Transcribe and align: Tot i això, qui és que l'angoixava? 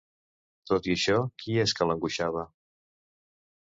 Tot 0.71 0.89
i 0.93 0.95
això, 0.95 1.19
qui 1.45 1.61
és 1.67 1.77
que 1.79 1.91
l'angoixava? 1.91 2.47